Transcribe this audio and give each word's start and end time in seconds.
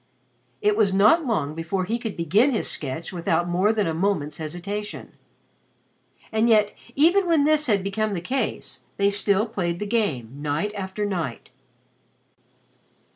It 0.63 0.75
was 0.75 0.95
not 0.95 1.27
long 1.27 1.53
before 1.53 1.85
he 1.85 1.99
could 1.99 2.17
begin 2.17 2.49
his 2.53 2.67
sketch 2.67 3.13
without 3.13 3.47
more 3.47 3.71
than 3.71 3.85
a 3.85 3.93
moment's 3.93 4.39
hesitation. 4.39 5.13
And 6.31 6.49
yet 6.49 6.73
even 6.95 7.27
when 7.27 7.43
this 7.43 7.67
had 7.67 7.83
become 7.83 8.15
the 8.15 8.19
case, 8.19 8.79
they 8.97 9.11
still 9.11 9.45
played 9.45 9.77
the 9.77 9.85
game 9.85 10.41
night 10.41 10.73
after 10.73 11.05
night. 11.05 11.51